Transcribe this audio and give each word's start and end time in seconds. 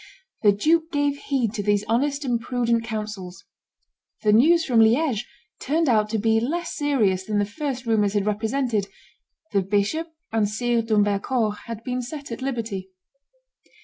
The 0.41 0.51
duke 0.51 0.91
gave 0.91 1.15
heed 1.17 1.53
to 1.53 1.61
these 1.61 1.83
honest 1.87 2.25
and 2.25 2.41
prudent 2.41 2.83
counsels; 2.83 3.45
the 4.23 4.33
news 4.33 4.65
from 4.65 4.79
Liege 4.79 5.27
turned 5.59 5.87
out 5.87 6.09
to 6.09 6.17
be 6.17 6.39
less 6.39 6.73
serious 6.73 7.23
than 7.23 7.37
the 7.37 7.45
first 7.45 7.85
rumors 7.85 8.13
had 8.13 8.25
represented; 8.25 8.87
the 9.53 9.61
bishop 9.61 10.07
and 10.31 10.49
Sire 10.49 10.81
d'Humbercourt 10.81 11.55
had 11.67 11.83
been 11.83 12.01
set 12.01 12.31
at 12.31 12.41
liberty. 12.41 12.89